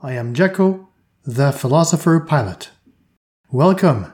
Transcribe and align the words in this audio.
I 0.00 0.12
am 0.12 0.32
Jekko, 0.32 0.86
the 1.24 1.50
philosopher 1.50 2.20
pilot. 2.20 2.70
Welcome. 3.50 4.12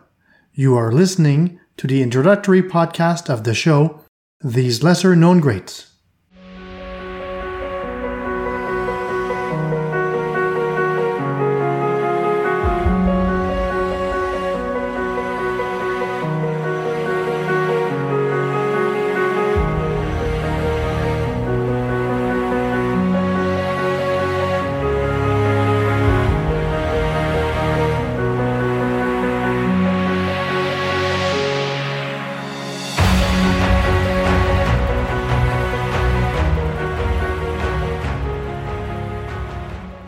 You 0.55 0.77
are 0.77 0.91
listening 0.91 1.61
to 1.77 1.87
the 1.87 2.03
introductory 2.03 2.63
podcast 2.63 3.29
of 3.29 3.45
the 3.45 3.53
show, 3.53 4.01
These 4.43 4.83
Lesser 4.83 5.15
Known 5.15 5.41
Greats. 5.41 5.94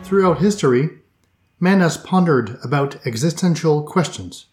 Throughout 0.07 0.39
history, 0.39 0.89
man 1.59 1.81
has 1.81 1.97
pondered 1.97 2.59
about 2.63 3.05
existential 3.05 3.83
questions, 3.83 4.45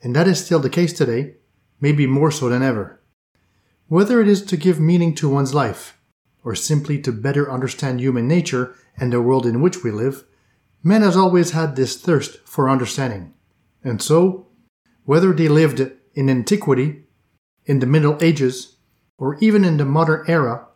and 0.00 0.14
that 0.14 0.28
is 0.28 0.44
still 0.44 0.60
the 0.60 0.70
case 0.70 0.92
today, 0.92 1.34
maybe 1.80 2.06
more 2.06 2.30
so 2.30 2.48
than 2.48 2.62
ever. 2.62 3.00
Whether 3.88 4.20
it 4.20 4.28
is 4.28 4.42
to 4.42 4.56
give 4.56 4.78
meaning 4.78 5.12
to 5.16 5.28
one's 5.28 5.54
life, 5.54 5.98
or 6.44 6.54
simply 6.54 7.00
to 7.00 7.10
better 7.10 7.50
understand 7.50 7.98
human 7.98 8.28
nature 8.28 8.76
and 8.96 9.12
the 9.12 9.20
world 9.20 9.44
in 9.44 9.60
which 9.60 9.82
we 9.82 9.90
live, 9.90 10.22
man 10.84 11.02
has 11.02 11.16
always 11.16 11.50
had 11.50 11.74
this 11.74 12.00
thirst 12.00 12.36
for 12.44 12.70
understanding. 12.70 13.34
And 13.82 14.00
so, 14.00 14.46
whether 15.04 15.32
they 15.32 15.48
lived 15.48 15.80
in 16.14 16.30
antiquity, 16.30 17.06
in 17.66 17.80
the 17.80 17.86
Middle 17.86 18.18
Ages, 18.22 18.76
or 19.18 19.36
even 19.40 19.64
in 19.64 19.78
the 19.78 19.84
modern 19.84 20.24
era, 20.28 20.68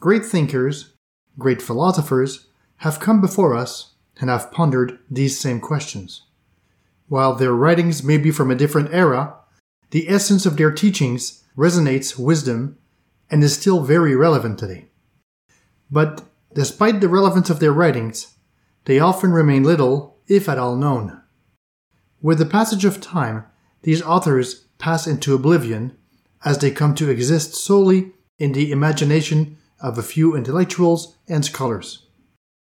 great 0.00 0.26
thinkers, 0.26 0.94
great 1.38 1.62
philosophers, 1.62 2.48
have 2.80 2.98
come 2.98 3.20
before 3.20 3.54
us 3.54 3.92
and 4.20 4.30
have 4.30 4.50
pondered 4.50 4.98
these 5.10 5.38
same 5.38 5.60
questions. 5.60 6.22
While 7.08 7.34
their 7.34 7.52
writings 7.52 8.02
may 8.02 8.16
be 8.16 8.30
from 8.30 8.50
a 8.50 8.54
different 8.54 8.92
era, 8.92 9.34
the 9.90 10.08
essence 10.08 10.46
of 10.46 10.56
their 10.56 10.70
teachings 10.70 11.44
resonates 11.56 12.18
wisdom 12.18 12.78
and 13.30 13.44
is 13.44 13.54
still 13.54 13.82
very 13.82 14.16
relevant 14.16 14.58
today. 14.58 14.86
But 15.90 16.24
despite 16.54 17.00
the 17.00 17.08
relevance 17.08 17.50
of 17.50 17.60
their 17.60 17.72
writings, 17.72 18.36
they 18.86 18.98
often 18.98 19.30
remain 19.30 19.62
little, 19.62 20.16
if 20.26 20.48
at 20.48 20.58
all, 20.58 20.74
known. 20.74 21.20
With 22.22 22.38
the 22.38 22.46
passage 22.46 22.86
of 22.86 23.00
time, 23.00 23.44
these 23.82 24.00
authors 24.00 24.66
pass 24.78 25.06
into 25.06 25.34
oblivion 25.34 25.98
as 26.46 26.58
they 26.58 26.70
come 26.70 26.94
to 26.94 27.10
exist 27.10 27.54
solely 27.54 28.12
in 28.38 28.52
the 28.52 28.72
imagination 28.72 29.58
of 29.80 29.98
a 29.98 30.02
few 30.02 30.34
intellectuals 30.34 31.16
and 31.28 31.44
scholars. 31.44 32.06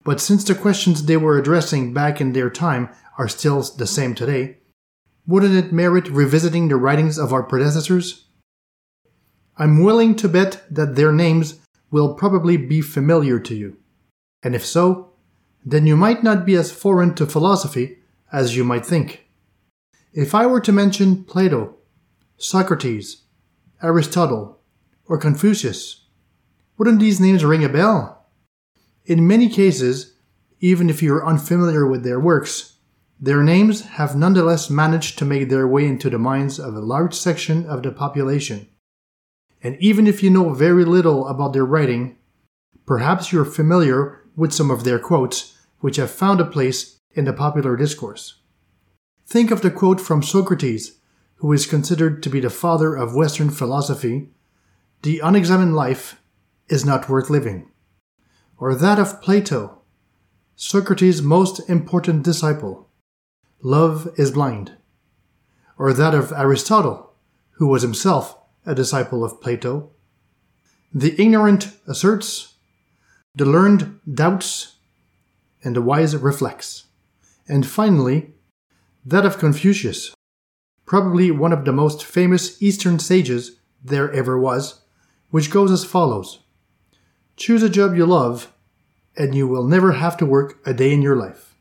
But 0.03 0.21
since 0.21 0.45
the 0.45 0.55
questions 0.55 1.05
they 1.05 1.17
were 1.17 1.39
addressing 1.39 1.93
back 1.93 2.21
in 2.21 2.33
their 2.33 2.51
time 2.51 2.89
are 3.19 3.29
still 3.29 3.63
the 3.63 3.87
same 3.87 4.15
today, 4.15 4.59
wouldn't 5.27 5.55
it 5.55 5.73
merit 5.73 6.09
revisiting 6.09 6.69
the 6.69 6.77
writings 6.77 7.19
of 7.19 7.33
our 7.33 7.43
predecessors? 7.43 8.25
I'm 9.57 9.85
willing 9.85 10.17
to 10.17 10.29
bet 10.29 10.63
that 10.71 10.97
their 10.97 11.13
names 11.13 11.59
will 11.91 12.15
probably 12.15 12.57
be 12.57 12.81
familiar 12.81 13.39
to 13.41 13.55
you. 13.55 13.77
And 14.43 14.55
if 14.55 14.65
so, 14.65 15.13
then 15.65 15.87
you 15.87 15.97
might 15.97 16.23
not 16.23 16.47
be 16.47 16.55
as 16.55 16.73
foreign 16.73 17.15
to 17.17 17.27
philosophy 17.27 17.99
as 18.33 18.57
you 18.57 18.65
might 18.65 18.87
think. 18.87 19.27
If 20.13 20.35
I 20.35 20.47
were 20.47 20.61
to 20.61 20.73
mention 20.73 21.25
Plato, 21.25 21.77
Socrates, 22.39 23.25
Aristotle, 23.83 24.61
or 25.07 25.19
Confucius, 25.19 26.07
wouldn't 26.79 27.01
these 27.01 27.21
names 27.21 27.45
ring 27.45 27.65
a 27.65 27.69
bell? 27.69 28.20
In 29.11 29.27
many 29.27 29.49
cases, 29.49 30.15
even 30.61 30.89
if 30.89 31.03
you 31.03 31.13
are 31.17 31.27
unfamiliar 31.27 31.85
with 31.85 32.05
their 32.05 32.21
works, 32.21 32.77
their 33.19 33.43
names 33.43 33.81
have 33.99 34.15
nonetheless 34.15 34.71
managed 34.71 35.19
to 35.19 35.25
make 35.25 35.49
their 35.49 35.67
way 35.67 35.85
into 35.85 36.09
the 36.09 36.17
minds 36.17 36.61
of 36.61 36.77
a 36.77 36.87
large 36.95 37.13
section 37.13 37.67
of 37.67 37.83
the 37.83 37.91
population. 37.91 38.69
And 39.65 39.77
even 39.81 40.07
if 40.07 40.23
you 40.23 40.31
know 40.31 40.55
very 40.55 40.85
little 40.85 41.27
about 41.27 41.55
their 41.55 41.65
writing, 41.65 42.19
perhaps 42.87 43.33
you're 43.33 43.45
familiar 43.45 44.23
with 44.37 44.53
some 44.53 44.71
of 44.71 44.85
their 44.85 45.01
quotes, 45.01 45.59
which 45.81 45.97
have 45.97 46.13
found 46.13 46.41
a 46.41 46.45
place 46.45 47.01
in 47.13 47.25
the 47.25 47.33
popular 47.33 47.77
discourse. 47.77 48.37
Think 49.27 49.51
of 49.51 49.63
the 49.63 49.73
quote 49.73 50.01
from 50.01 50.23
Socrates, 50.23 51.01
who 51.39 51.53
is 51.53 51.67
considered 51.67 52.23
to 52.23 52.31
be 52.31 52.39
the 52.39 52.49
father 52.49 52.95
of 52.95 53.17
Western 53.17 53.51
philosophy 53.51 54.29
The 55.03 55.19
unexamined 55.19 55.75
life 55.75 56.23
is 56.69 56.85
not 56.85 57.09
worth 57.09 57.29
living 57.29 57.70
or 58.61 58.75
that 58.75 58.99
of 58.99 59.23
Plato, 59.23 59.79
Socrates' 60.55 61.23
most 61.23 61.69
important 61.71 62.23
disciple. 62.23 62.87
Love 63.63 64.13
is 64.19 64.31
blind. 64.31 64.73
Or 65.79 65.95
that 65.95 66.15
of 66.15 66.31
Aristotle, 66.31 67.15
who 67.53 67.67
was 67.67 67.81
himself 67.81 68.37
a 68.67 68.75
disciple 68.75 69.25
of 69.25 69.41
Plato. 69.41 69.91
The 70.93 71.19
ignorant 71.19 71.73
asserts, 71.87 72.55
the 73.35 73.47
learned 73.47 73.99
doubts, 74.13 74.77
and 75.65 75.75
the 75.75 75.83
wise 75.83 76.15
reflects. 76.15 76.85
And 77.49 77.67
finally, 77.67 78.35
that 79.07 79.25
of 79.25 79.39
Confucius, 79.39 80.15
probably 80.85 81.31
one 81.31 81.55
of 81.55 81.65
the 81.65 81.73
most 81.73 82.05
famous 82.05 82.61
Eastern 82.63 82.99
sages 82.99 83.57
there 83.83 84.13
ever 84.13 84.39
was, 84.39 84.83
which 85.31 85.51
goes 85.51 85.71
as 85.71 85.85
follows 85.85 86.41
Choose 87.41 87.63
a 87.63 87.71
job 87.71 87.97
you 87.97 88.05
love, 88.05 88.53
and 89.17 89.35
you 89.35 89.49
will 89.49 89.65
never 89.65 89.93
have 89.93 90.19
to 90.19 90.27
work 90.27 90.61
a 90.67 90.75
day 90.75 90.93
in 90.93 91.01
your 91.01 91.17
life. 91.17 91.55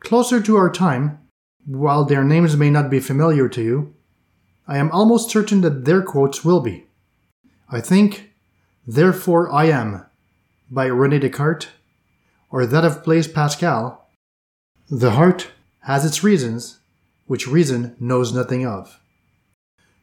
Closer 0.00 0.40
to 0.40 0.56
our 0.56 0.70
time, 0.70 1.18
while 1.66 2.06
their 2.06 2.24
names 2.24 2.56
may 2.56 2.70
not 2.70 2.88
be 2.88 2.98
familiar 2.98 3.50
to 3.50 3.62
you, 3.62 3.94
I 4.66 4.78
am 4.78 4.90
almost 4.90 5.28
certain 5.28 5.60
that 5.60 5.84
their 5.84 6.00
quotes 6.00 6.42
will 6.42 6.60
be. 6.60 6.86
I 7.68 7.82
think, 7.82 8.32
Therefore 8.86 9.52
I 9.52 9.66
Am, 9.66 10.06
by 10.70 10.86
Rene 10.86 11.18
Descartes, 11.18 11.68
or 12.50 12.64
that 12.64 12.82
of 12.82 13.04
Blaise 13.04 13.28
Pascal, 13.28 14.08
The 14.88 15.10
heart 15.10 15.48
has 15.80 16.06
its 16.06 16.24
reasons, 16.24 16.78
which 17.26 17.46
reason 17.46 17.94
knows 18.00 18.32
nothing 18.32 18.66
of. 18.66 18.98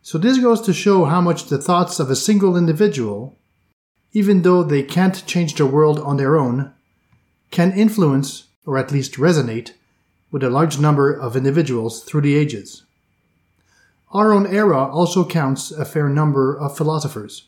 So 0.04 0.20
this 0.20 0.38
goes 0.38 0.62
to 0.62 0.74
show 0.74 1.06
how 1.06 1.22
much 1.22 1.46
the 1.46 1.58
thoughts 1.58 2.00
of 2.00 2.12
a 2.12 2.16
single 2.16 2.56
individual 2.56 3.36
even 4.12 4.42
though 4.42 4.64
they 4.64 4.84
can't 4.84 5.26
change 5.26 5.56
the 5.56 5.66
world 5.66 6.00
on 6.00 6.18
their 6.18 6.38
own, 6.38 6.74
can 7.52 7.72
influence, 7.72 8.46
or 8.66 8.78
at 8.78 8.92
least 8.92 9.14
resonate, 9.14 9.72
with 10.32 10.44
a 10.44 10.50
large 10.50 10.80
number 10.80 11.12
of 11.12 11.36
individuals 11.36 12.04
through 12.04 12.22
the 12.22 12.36
ages. 12.36 12.84
Our 14.12 14.34
own 14.34 14.48
era 14.48 14.86
also 14.86 15.26
counts 15.26 15.72
a 15.72 15.86
fair 15.86 16.10
number 16.10 16.58
of 16.58 16.76
philosophers. 16.76 17.48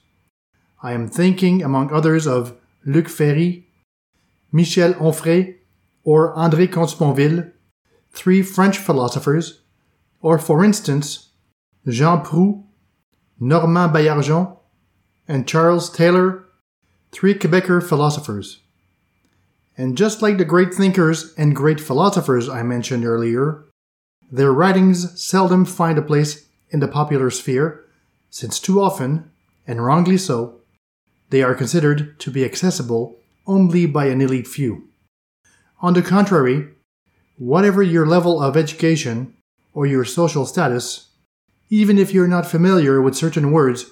I 0.83 0.94
am 0.94 1.07
thinking, 1.07 1.63
among 1.63 1.91
others, 1.91 2.27
of 2.27 2.55
Luc 2.85 3.07
Ferry, 3.07 3.67
Michel 4.51 4.93
Onfray, 4.95 5.55
or 6.03 6.35
André 6.35 6.72
Comte-Sponville, 6.72 7.51
three 8.11 8.41
French 8.41 8.78
philosophers, 8.78 9.61
or 10.22 10.38
for 10.38 10.63
instance, 10.63 11.29
Jean 11.88 12.23
Proulx, 12.23 12.63
Normand 13.39 13.93
Baillargeon, 13.93 14.57
and 15.28 15.47
Charles 15.47 15.89
Taylor 15.89 16.45
three 17.11 17.33
Quebecer 17.33 17.81
philosophers. 17.81 18.59
And 19.77 19.97
just 19.97 20.22
like 20.22 20.38
the 20.38 20.45
great 20.45 20.73
thinkers 20.73 21.33
and 21.38 21.55
great 21.55 21.79
philosophers 21.79 22.49
I 22.49 22.63
mentioned 22.63 23.05
earlier, 23.05 23.63
their 24.31 24.53
writings 24.53 25.22
seldom 25.22 25.66
find 25.66 25.97
a 25.97 26.02
place 26.02 26.47
in 26.69 26.79
the 26.79 26.87
popular 26.87 27.29
sphere, 27.29 27.84
since 28.29 28.59
too 28.59 28.81
often, 28.81 29.29
and 29.67 29.84
wrongly 29.84 30.17
so, 30.17 30.61
they 31.29 31.41
are 31.41 31.55
considered 31.55 32.19
to 32.19 32.31
be 32.31 32.46
accessible 32.46 33.17
only 33.47 33.85
by 33.85 34.05
an 34.05 34.22
elite 34.22 34.47
few. 34.47 34.87
On 35.81 35.93
the 35.93 36.02
contrary, 36.02 36.67
whatever 37.37 37.81
your 37.81 38.05
level 38.05 38.41
of 38.41 38.55
education 38.55 39.34
or 39.73 39.85
your 39.85 40.05
social 40.05 40.46
status, 40.46 41.09
even 41.69 41.97
if 41.97 42.14
you're 42.14 42.28
not 42.28 42.46
familiar 42.46 43.02
with 43.02 43.16
certain 43.16 43.52
words 43.52 43.85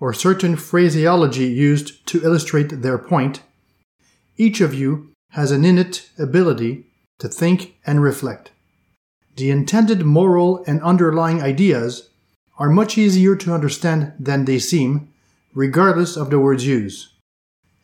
or 0.00 0.14
certain 0.14 0.56
phraseology 0.56 1.46
used 1.46 2.06
to 2.06 2.24
illustrate 2.24 2.82
their 2.82 2.98
point, 2.98 3.42
each 4.36 4.60
of 4.60 4.74
you 4.74 5.12
has 5.32 5.52
an 5.52 5.64
innate 5.64 6.08
ability 6.18 6.86
to 7.18 7.28
think 7.28 7.76
and 7.86 8.02
reflect. 8.02 8.50
The 9.36 9.50
intended 9.50 10.04
moral 10.04 10.64
and 10.66 10.82
underlying 10.82 11.42
ideas 11.42 12.08
are 12.58 12.70
much 12.70 12.98
easier 12.98 13.36
to 13.36 13.54
understand 13.54 14.12
than 14.18 14.44
they 14.44 14.58
seem, 14.58 15.12
regardless 15.54 16.16
of 16.16 16.30
the 16.30 16.38
words 16.38 16.66
used. 16.66 17.08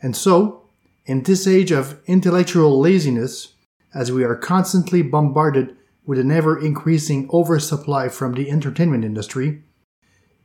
And 0.03 0.17
so, 0.17 0.63
in 1.05 1.23
this 1.23 1.47
age 1.47 1.71
of 1.71 2.01
intellectual 2.07 2.81
laziness, 2.81 3.55
as 3.95 4.11
we 4.11 4.25
are 4.25 4.35
constantly 4.35 5.03
bombarded 5.03 5.77
with 6.05 6.19
an 6.19 6.31
ever 6.31 6.59
increasing 6.59 7.29
oversupply 7.33 8.09
from 8.09 8.35
the 8.35 8.51
entertainment 8.51 9.05
industry, 9.05 9.63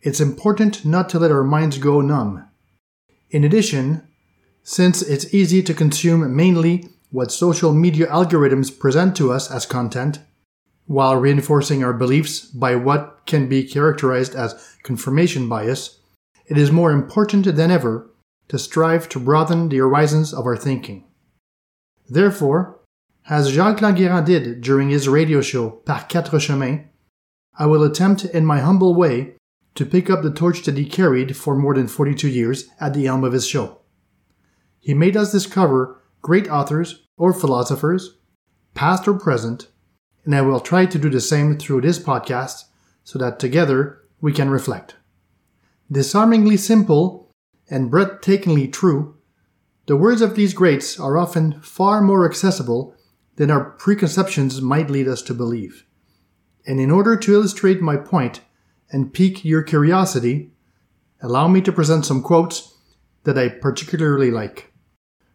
it's 0.01 0.19
important 0.19 0.83
not 0.83 1.09
to 1.09 1.19
let 1.19 1.31
our 1.31 1.43
minds 1.43 1.77
go 1.77 2.01
numb. 2.01 2.47
In 3.29 3.43
addition, 3.43 4.07
since 4.63 5.01
it's 5.01 5.33
easy 5.33 5.63
to 5.63 5.73
consume 5.73 6.35
mainly 6.35 6.89
what 7.11 7.31
social 7.31 7.73
media 7.73 8.07
algorithms 8.07 8.77
present 8.77 9.15
to 9.17 9.31
us 9.31 9.51
as 9.51 9.65
content, 9.65 10.19
while 10.85 11.15
reinforcing 11.15 11.83
our 11.83 11.93
beliefs 11.93 12.41
by 12.41 12.75
what 12.75 13.21
can 13.25 13.47
be 13.47 13.63
characterized 13.63 14.35
as 14.35 14.75
confirmation 14.83 15.47
bias, 15.47 15.99
it 16.47 16.57
is 16.57 16.71
more 16.71 16.91
important 16.91 17.45
than 17.55 17.71
ever 17.71 18.09
to 18.47 18.59
strive 18.59 19.07
to 19.07 19.19
broaden 19.19 19.69
the 19.69 19.77
horizons 19.77 20.33
of 20.33 20.45
our 20.45 20.57
thinking. 20.57 21.05
Therefore, 22.09 22.79
as 23.29 23.51
Jacques 23.51 23.79
Languirand 23.79 24.25
did 24.25 24.61
during 24.61 24.89
his 24.89 25.07
radio 25.07 25.41
show 25.41 25.69
Par 25.69 26.05
Quatre 26.09 26.39
Chemins, 26.39 26.85
I 27.57 27.67
will 27.67 27.83
attempt 27.83 28.25
in 28.25 28.45
my 28.45 28.59
humble 28.59 28.95
way 28.95 29.35
to 29.75 29.85
pick 29.85 30.09
up 30.09 30.21
the 30.21 30.31
torch 30.31 30.63
that 30.63 30.77
he 30.77 30.85
carried 30.85 31.35
for 31.37 31.55
more 31.55 31.73
than 31.73 31.87
42 31.87 32.27
years 32.27 32.69
at 32.79 32.93
the 32.93 33.05
helm 33.05 33.23
of 33.23 33.33
his 33.33 33.47
show. 33.47 33.81
He 34.79 34.93
made 34.93 35.15
us 35.15 35.31
discover 35.31 36.01
great 36.21 36.49
authors 36.49 37.03
or 37.17 37.33
philosophers, 37.33 38.17
past 38.73 39.07
or 39.07 39.13
present, 39.13 39.67
and 40.25 40.35
I 40.35 40.41
will 40.41 40.59
try 40.59 40.85
to 40.85 40.99
do 40.99 41.09
the 41.09 41.21
same 41.21 41.57
through 41.57 41.81
this 41.81 41.99
podcast 41.99 42.65
so 43.03 43.17
that 43.19 43.39
together 43.39 44.01
we 44.19 44.33
can 44.33 44.49
reflect. 44.49 44.95
Disarmingly 45.91 46.57
simple 46.57 47.31
and 47.69 47.91
breathtakingly 47.91 48.71
true, 48.71 49.17
the 49.87 49.97
words 49.97 50.21
of 50.21 50.35
these 50.35 50.53
greats 50.53 50.99
are 50.99 51.17
often 51.17 51.59
far 51.61 52.01
more 52.01 52.25
accessible 52.25 52.95
than 53.35 53.49
our 53.49 53.71
preconceptions 53.71 54.61
might 54.61 54.89
lead 54.89 55.07
us 55.07 55.21
to 55.23 55.33
believe. 55.33 55.85
And 56.65 56.79
in 56.79 56.91
order 56.91 57.15
to 57.17 57.33
illustrate 57.33 57.81
my 57.81 57.97
point 57.97 58.41
and 58.91 59.13
pique 59.13 59.45
your 59.45 59.63
curiosity, 59.63 60.51
allow 61.21 61.47
me 61.47 61.61
to 61.61 61.71
present 61.71 62.05
some 62.05 62.21
quotes 62.21 62.75
that 63.23 63.37
I 63.37 63.49
particularly 63.49 64.31
like. 64.31 64.71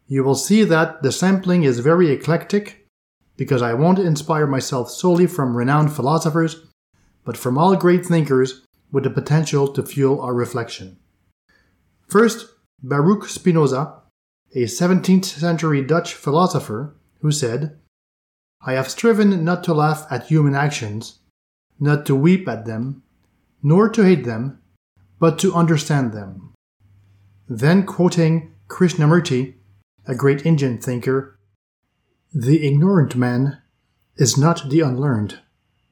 You 0.06 0.22
will 0.22 0.34
see 0.34 0.64
that 0.64 1.02
the 1.02 1.12
sampling 1.12 1.64
is 1.64 1.80
very 1.80 2.10
eclectic 2.10 2.86
because 3.36 3.62
I 3.62 3.74
won't 3.74 3.98
inspire 3.98 4.46
myself 4.46 4.90
solely 4.90 5.26
from 5.26 5.56
renowned 5.56 5.92
philosophers, 5.92 6.66
but 7.24 7.36
from 7.36 7.58
all 7.58 7.76
great 7.76 8.06
thinkers 8.06 8.64
with 8.92 9.04
the 9.04 9.10
potential 9.10 9.68
to 9.72 9.82
fuel 9.82 10.20
our 10.20 10.34
reflection. 10.34 10.98
First, 12.08 12.46
Baruch 12.82 13.28
Spinoza, 13.28 14.02
a 14.54 14.64
17th 14.64 15.24
century 15.24 15.82
Dutch 15.82 16.14
philosopher, 16.14 16.94
who 17.20 17.32
said, 17.32 17.78
I 18.64 18.72
have 18.72 18.88
striven 18.88 19.44
not 19.44 19.64
to 19.64 19.74
laugh 19.74 20.06
at 20.10 20.26
human 20.26 20.54
actions, 20.54 21.18
not 21.78 22.06
to 22.06 22.14
weep 22.14 22.48
at 22.48 22.64
them, 22.64 23.02
nor 23.62 23.88
to 23.88 24.02
hate 24.02 24.24
them, 24.24 24.60
but 25.18 25.38
to 25.38 25.54
understand 25.54 26.12
them. 26.12 26.52
Then, 27.48 27.84
quoting 27.84 28.54
Krishnamurti, 28.68 29.54
a 30.06 30.14
great 30.14 30.44
Indian 30.44 30.78
thinker, 30.78 31.38
the 32.34 32.66
ignorant 32.66 33.16
man 33.16 33.62
is 34.16 34.36
not 34.36 34.68
the 34.68 34.80
unlearned, 34.80 35.40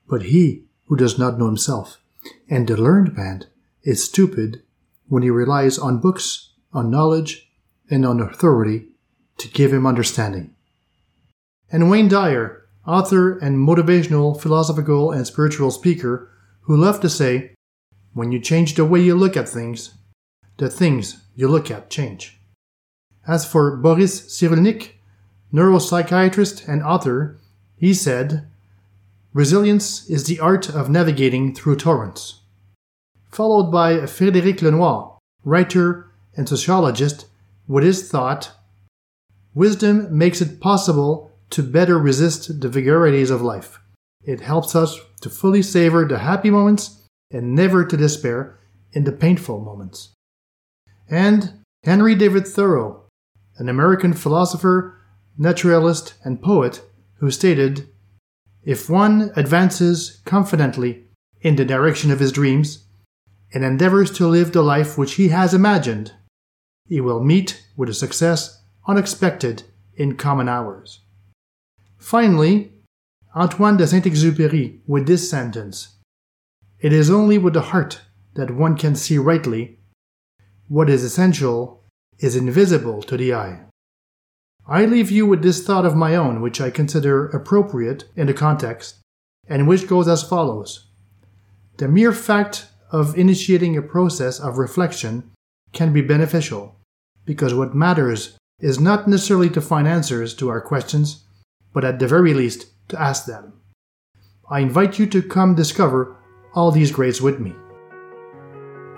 but 0.09 0.25
he 0.25 0.65
who 0.87 0.97
does 0.97 1.19
not 1.19 1.39
know 1.39 1.47
himself. 1.47 2.01
And 2.49 2.67
the 2.67 2.77
learned 2.77 3.17
man 3.17 3.45
is 3.83 4.05
stupid 4.05 4.63
when 5.09 5.23
he 5.23 5.31
relies 5.31 5.79
on 5.79 6.01
books, 6.01 6.53
on 6.73 6.91
knowledge, 6.91 7.51
and 7.91 8.05
on 8.05 8.21
authority 8.21 8.89
to 9.39 9.49
give 9.49 9.73
him 9.73 9.87
understanding. 9.87 10.55
And 11.71 11.91
Wayne 11.91 12.09
Dyer, 12.09 12.67
author 12.87 13.39
and 13.39 13.57
motivational, 13.57 14.41
philosophical, 14.41 15.11
and 15.13 15.27
spiritual 15.27 15.71
speaker, 15.71 16.31
who 16.63 16.77
loved 16.77 17.03
to 17.03 17.11
say, 17.11 17.54
When 18.15 18.31
you 18.31 18.39
change 18.39 18.77
the 18.77 18.85
way 18.85 19.01
you 19.01 19.17
look 19.17 19.37
at 19.37 19.49
things, 19.49 19.95
the 20.57 20.71
things 20.71 21.25
you 21.35 21.49
look 21.49 21.69
at 21.69 21.91
change. 21.91 22.39
As 23.27 23.45
for 23.45 23.77
Boris 23.77 24.21
Cyrulnik, 24.21 24.93
neuropsychiatrist 25.53 26.69
and 26.69 26.81
author, 26.83 27.39
he 27.77 27.93
said, 27.93 28.49
Resilience 29.33 30.09
is 30.09 30.25
the 30.25 30.39
art 30.39 30.69
of 30.69 30.89
navigating 30.89 31.53
through 31.53 31.75
torrents. 31.75 32.43
Followed 33.33 33.73
by 33.73 33.95
Frédéric 34.07 34.63
Lenoir, 34.63 35.19
writer 35.45 36.07
and 36.37 36.49
sociologist, 36.49 37.27
with 37.67 37.83
his 37.83 38.09
thought, 38.09 38.53
Wisdom 39.55 40.17
makes 40.17 40.41
it 40.41 40.61
possible 40.61 41.33
to 41.51 41.63
better 41.65 41.99
resist 41.99 42.61
the 42.61 42.69
vagaries 42.69 43.31
of 43.31 43.43
life. 43.43 43.81
It 44.23 44.41
helps 44.41 44.77
us 44.77 45.01
to 45.21 45.31
fully 45.31 45.63
savor 45.63 46.05
the 46.05 46.19
happy 46.19 46.51
moments 46.51 47.01
and 47.35 47.55
never 47.55 47.85
to 47.85 47.97
despair 47.97 48.59
in 48.93 49.05
the 49.05 49.13
painful 49.13 49.61
moments. 49.61 50.15
And 51.09 51.65
Henry 51.83 52.15
David 52.15 52.47
Thoreau, 52.47 53.05
an 53.59 53.69
American 53.69 54.15
philosopher 54.15 54.99
naturalist, 55.37 56.15
and 56.25 56.41
poet 56.41 56.83
who 57.19 57.31
stated 57.31 57.89
If 58.63 58.89
one 58.89 59.33
advances 59.37 60.23
confidently 60.25 61.05
in 61.41 61.57
the 61.57 61.65
direction 61.65 62.11
of 62.11 62.21
his 62.21 62.33
dreams 62.33 62.87
and 63.53 63.65
endeavors 63.65 64.11
to 64.13 64.27
live 64.27 64.53
the 64.53 64.63
life 64.63 64.97
which 64.97 65.15
he 65.15 65.29
has 65.29 65.53
imagined, 65.53 66.13
he 66.87 67.01
will 67.01 67.23
meet 67.23 67.67
with 67.77 67.89
a 67.89 67.95
success 67.95 68.63
unexpected 68.87 69.65
in 69.97 70.17
common 70.17 70.49
hours. 70.49 71.01
Finally, 71.99 72.73
Antoine 73.35 73.77
de 73.77 73.87
Saint 73.87 74.05
Exupéry 74.05 74.81
with 74.87 75.07
this 75.07 75.29
sentence 75.29 75.94
It 76.85 76.93
is 76.93 77.11
only 77.11 77.39
with 77.39 77.55
the 77.55 77.73
heart 77.73 78.03
that 78.35 78.51
one 78.51 78.77
can 78.77 78.95
see 78.95 79.17
rightly. 79.17 79.79
What 80.69 80.91
is 80.91 81.03
essential 81.03 81.83
is 82.19 82.37
invisible 82.37 83.03
to 83.05 83.17
the 83.17 83.33
eye. 83.33 83.61
I 84.69 84.85
leave 84.85 85.11
you 85.11 85.25
with 85.25 85.41
this 85.41 85.65
thought 85.65 85.87
of 85.87 85.97
my 85.97 86.15
own, 86.15 86.43
which 86.43 86.61
I 86.61 86.69
consider 86.69 87.29
appropriate 87.29 88.05
in 88.17 88.27
the 88.27 88.35
context, 88.35 88.97
and 89.49 89.67
which 89.67 89.87
goes 89.87 90.09
as 90.09 90.29
follows 90.29 90.89
The 91.79 91.89
mere 91.89 92.13
fact 92.13 92.67
of 92.91 93.17
initiating 93.17 93.79
a 93.79 93.89
process 93.95 94.39
of 94.39 94.59
reflection 94.59 95.31
can 95.73 95.91
be 95.91 96.03
beneficial, 96.03 96.77
because 97.25 97.55
what 97.55 97.75
matters 97.75 98.37
is 98.61 98.79
not 98.79 99.09
necessarily 99.09 99.49
to 99.49 99.63
find 99.63 99.89
answers 99.89 100.35
to 100.35 100.51
our 100.51 100.61
questions, 100.61 101.25
but 101.73 101.83
at 101.83 101.99
the 101.99 102.07
very 102.07 102.35
least 102.35 102.67
to 102.89 103.01
ask 103.01 103.25
them. 103.25 103.55
I 104.51 104.61
invite 104.61 104.99
you 104.99 105.07
to 105.07 105.23
come 105.23 105.55
discover 105.55 106.19
all 106.55 106.71
these 106.71 106.93
greats 106.93 107.21
with 107.21 107.41
me. 107.41 107.55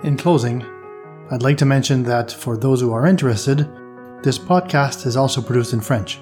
In 0.03 0.17
closing, 0.17 0.63
I'd 1.31 1.43
like 1.43 1.57
to 1.57 1.65
mention 1.65 2.03
that 2.03 2.31
for 2.31 2.55
those 2.55 2.81
who 2.81 2.93
are 2.93 3.07
interested, 3.07 3.67
this 4.23 4.37
podcast 4.37 5.05
is 5.05 5.17
also 5.17 5.41
produced 5.41 5.73
in 5.73 5.81
French. 5.81 6.19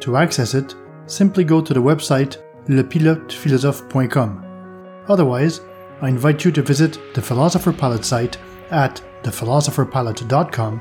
To 0.00 0.16
access 0.16 0.54
it, 0.54 0.74
simply 1.06 1.44
go 1.44 1.60
to 1.60 1.74
the 1.74 1.82
website 1.82 2.38
lepilotephilosophe.com. 2.66 5.04
Otherwise, 5.08 5.60
I 6.00 6.08
invite 6.08 6.44
you 6.44 6.52
to 6.52 6.62
visit 6.62 6.98
the 7.14 7.22
Philosopher 7.22 7.72
Pilot 7.72 8.04
site 8.04 8.38
at 8.70 9.02
thephilosopherpilot.com 9.22 10.80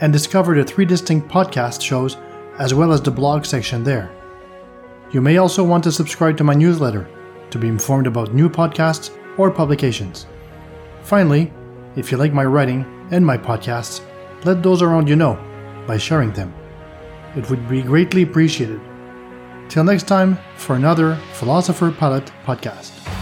and 0.00 0.12
discover 0.12 0.54
the 0.54 0.64
three 0.64 0.84
distinct 0.84 1.28
podcast 1.28 1.82
shows 1.82 2.16
as 2.58 2.72
well 2.72 2.92
as 2.92 3.02
the 3.02 3.10
blog 3.10 3.44
section 3.44 3.82
there. 3.82 4.12
You 5.10 5.20
may 5.20 5.38
also 5.38 5.64
want 5.64 5.84
to 5.84 5.92
subscribe 5.92 6.36
to 6.38 6.44
my 6.44 6.54
newsletter 6.54 7.08
to 7.50 7.58
be 7.58 7.68
informed 7.68 8.06
about 8.06 8.32
new 8.32 8.48
podcasts 8.48 9.10
or 9.36 9.50
publications. 9.50 10.26
Finally, 11.02 11.52
if 11.96 12.10
you 12.10 12.18
like 12.18 12.32
my 12.32 12.44
writing 12.44 12.84
and 13.10 13.24
my 13.24 13.36
podcasts, 13.36 14.00
let 14.44 14.62
those 14.62 14.82
around 14.82 15.08
you 15.08 15.16
know 15.16 15.38
by 15.86 15.96
sharing 15.98 16.32
them. 16.32 16.52
It 17.36 17.48
would 17.50 17.68
be 17.68 17.82
greatly 17.82 18.22
appreciated. 18.22 18.80
Till 19.68 19.84
next 19.84 20.06
time 20.06 20.38
for 20.56 20.76
another 20.76 21.16
Philosopher 21.32 21.90
Pilot 21.90 22.30
podcast. 22.44 23.13